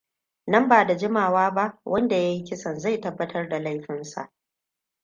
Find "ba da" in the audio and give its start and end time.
0.69-0.95